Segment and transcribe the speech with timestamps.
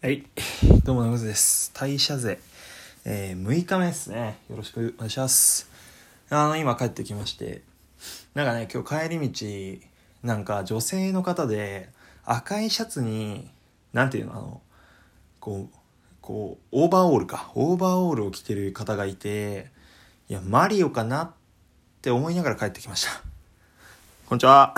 [0.00, 0.22] はい。
[0.84, 1.72] どうも、長瀬です。
[1.74, 2.38] 代謝税。
[3.04, 4.38] えー、6日目ですね。
[4.48, 5.68] よろしくお願いします。
[6.30, 7.62] あの、今帰ってきまして、
[8.32, 9.86] なんかね、今日帰り道、
[10.22, 11.88] なんか女性の方で、
[12.24, 13.50] 赤いシャツに、
[13.92, 14.60] なんていうの、あの、
[15.40, 15.76] こう、
[16.20, 17.50] こう、オーバーオールか。
[17.56, 19.72] オーバーオールを着てる方がいて、
[20.28, 21.30] いや、マリオかなっ
[22.02, 23.20] て思いながら帰ってきました。
[24.28, 24.76] こんにちは。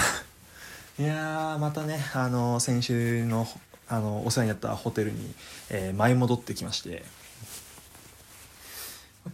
[0.99, 3.47] いやー、またね、あの、先週の、
[3.91, 5.35] あの、お世話になったホテルに、
[5.69, 7.03] えー舞い戻ってきまして、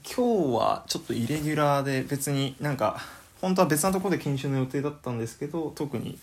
[0.02, 2.98] 今日はちょっとイレギュラーで別になんか、
[3.42, 6.18] 本当は別なところで研修の予定だったんですけど、特に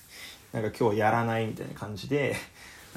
[0.52, 2.36] なんか今日はやらないみたいな感じで、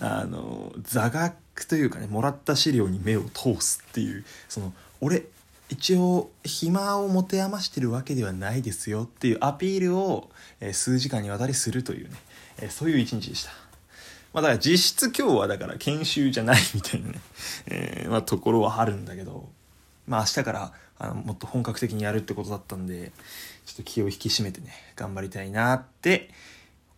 [0.01, 5.25] あの、座学というかね、もらった資料に目を通すっていう、その、俺、
[5.69, 12.17] 一応暇を持て余してるわけではないですよっていうアピールを、え数時間にわたりするというね、
[12.63, 13.66] えそういう一日でした。
[14.37, 17.21] まあだから実質今日はだから研修じゃないみたいなね、
[17.69, 19.49] えーまあところはあるんだけど、
[20.07, 23.13] まあ明日からあのもっと本格的にやるってことだったんで、
[23.65, 26.29] ちょっと気を引き締めてね、頑張りたいなって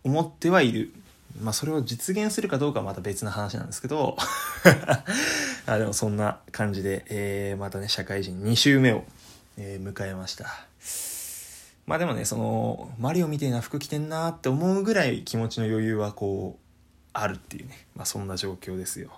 [0.03, 0.93] 思ってはいる。
[1.41, 4.17] まあそれを実現するかどうかはまた別の話なんですけど、
[5.67, 9.05] あでもそんな感じで、えーまたね、社会人2週目を、
[9.59, 10.67] えー迎えました。
[11.87, 16.68] まあでもね、その、マリオみたいな服着てんなって思うぐらい気持ちの余裕はこう、
[17.23, 17.87] あるっていうね。
[17.95, 19.11] まあそんな状況ですよ。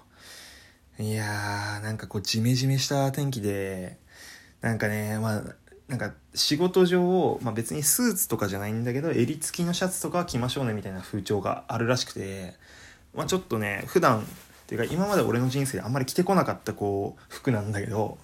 [0.98, 3.96] いやー、なんかこう、ジメジメした天気で、
[4.60, 5.42] なんかね、まあ、
[5.88, 12.54] なんか仕事上、まあ別にスーツとかじゃないんだけど、襟付きのシャツとかは着ましょうねみたいな風潮があるらしくて、
[13.14, 14.24] まあちょっとね、普段、っ
[14.70, 18.18] ていうか今まで俺の人生であんまり着てこなかったこう、服なんだけど、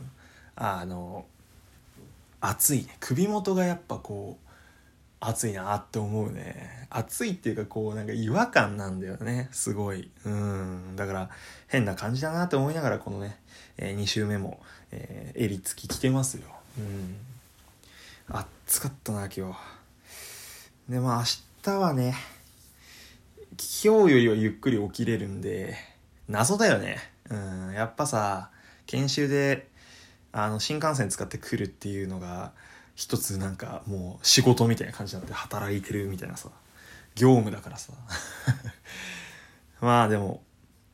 [0.54, 1.24] あの、
[2.40, 4.45] 暑いね首元がやっぱこう
[5.20, 6.86] 暑いなって思うね。
[6.90, 9.48] 暑いっていうかこうなんか違和感なんだよね。
[9.52, 10.10] すごい。
[10.24, 10.96] うん。
[10.96, 11.30] だから
[11.68, 13.38] 変な感じだなって思いながらこのね、
[13.78, 14.60] え2週目も、
[14.92, 16.42] えー襟付き着てますよ。
[16.78, 17.16] うん。
[18.28, 19.52] 暑かったな今
[20.88, 21.24] 日でまあ明
[21.62, 22.14] 日はね
[23.84, 25.76] 今日よりはゆっくり起きれるんで
[26.28, 26.98] 謎だよね。
[27.30, 27.72] うん。
[27.72, 28.50] やっぱさ
[28.86, 29.68] 研修で
[30.32, 32.52] あの新幹線使ってくるっていうのが
[32.96, 36.48] 一つなんかもう仕事みたいな感じになって働いてるみたいなさ。
[37.14, 37.92] 業務だからさ。
[39.80, 40.42] まあでも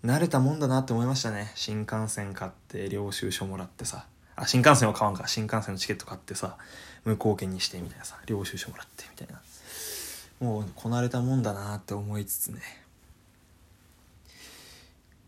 [0.05, 1.53] 慣れたもんだなって思いましたね。
[1.55, 4.07] 新幹線買って領収書もらってさ。
[4.35, 5.29] あ新幹線は買わんか。
[5.29, 6.59] 新幹線のチケット買ってさ
[7.05, 8.19] 無効券にしてみたいなさ。
[8.27, 9.41] 領収書もらってみたいな。
[10.41, 12.61] もうこなれたもんだなって思いつつね。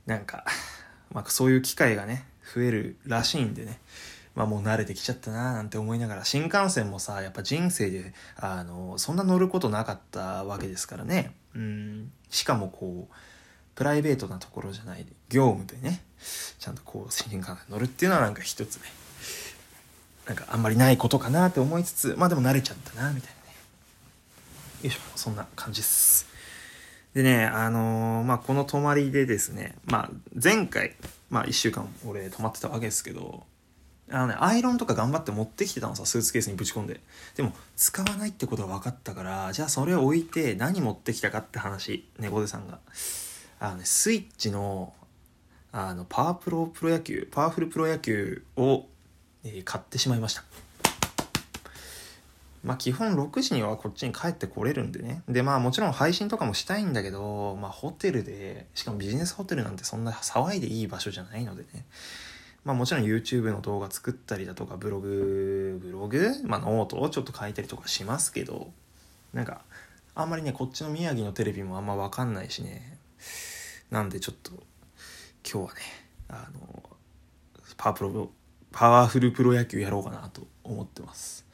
[0.06, 0.44] なんか、
[1.12, 3.78] まあ、そういう機会がね増えるらしいんでね。
[4.34, 11.34] まあもう慣れてきちゃったななんて思いながら新幹線もさやっぱ人生であのそんな乗ることなかったわけですからね。
[11.54, 12.12] うん。
[12.30, 13.14] しかもこう
[13.74, 16.02] プライベートなところじゃない業務でね
[16.58, 18.82] ちゃんとこう新幹線乗るっていうのはなんか一つね
[20.26, 23.56] なんかあんまりないことかなって思いつつまあでも慣れちゃったなみたいなね。
[24.82, 25.00] よいしょ。
[25.16, 26.34] そんな感じです。
[27.14, 30.10] でね、あのーまあ、この泊まりでですね、まあ、
[30.42, 30.96] 前回、
[31.30, 33.44] まあ、1週間俺泊まってたわけですけど、
[34.10, 37.00] あのね、アイロンとか頑張って持ってきてたのさ、スーツケースにぶち込んで。
[37.36, 42.78] でも、使わないってことが分かったから、じゃあそれを置いて何持ってきたかって話、猫背さんが。
[43.60, 44.92] あのね、スイッチの、
[45.72, 48.86] あの、パワープロプロ野球、パワフルプロ野球を、
[49.42, 50.44] えー買ってしまいました。
[52.62, 55.22] まあ基本6時にはこっちに帰ってこれるんでね。
[55.28, 61.84] でまあもちろん配信とかもしたいんだけど、まあホテルで、しかもビジネスホテルなんてそんな騒いでいい場所じゃないのでね。
[62.64, 68.70] まあもちろん YouTube の動画作ったりだとかブログ、ブログまあノートをちょっと書いたりとかしますけど、
[69.32, 69.62] なんか
[70.14, 72.98] あんまりね、こっちの宮城のテレビもあんまわかんないしね。
[73.90, 74.52] なんでちょっと
[75.48, 75.80] 今日はね、
[76.28, 76.82] あの、
[77.76, 78.30] パワープロ、
[78.72, 81.44] パワフルプロ野球やろうかなと思ってます。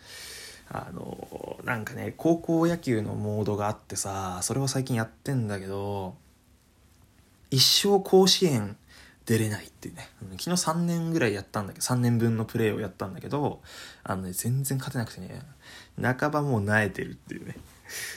[0.73, 6.15] あのなんかね高校野球のモードがあってさそれを最近やってんだけど
[7.51, 8.77] 一生甲子園
[9.31, 10.09] 出れないっていうね。
[10.41, 13.63] 昨日3年ぐらいやったんだけど3年分のプレーをやったんだけど
[14.03, 15.43] あのね全然勝てなくてね
[16.03, 17.55] 半ばもう萎えてるっていうね。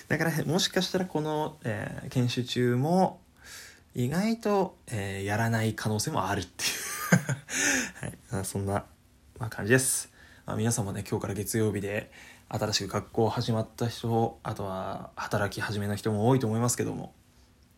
[0.07, 3.21] だからもしかしたらこの、えー研修中も
[3.93, 8.33] 意外と、えーやらない可能性もあるっていう。
[8.33, 8.45] はい。
[8.45, 8.85] そんな、
[9.37, 10.09] まあ、感じです、
[10.47, 12.11] まあ、皆さんもね今日から月曜日で
[12.49, 17.13] 新しく学校始まった人あとは働き始めの人も多いと思いますけども。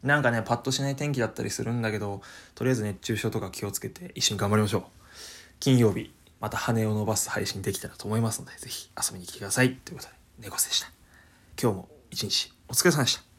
[0.05, 2.21] なんかねパッとしない天気だったりするんだけど
[2.53, 4.83] とりあえず熱中症とか気をつけて一緒に頑張りましょう。
[5.59, 9.73] 金曜日また羽を伸ばす配信できたらと思いますのでぜひ遊びに来てください。
[9.73, 10.91] ということで猫背でした。
[11.61, 13.34] 今日も一日お疲れ様でした。